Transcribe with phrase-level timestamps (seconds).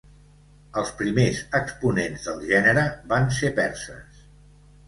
[0.81, 4.27] Els primers exponents del gènere van ser perses.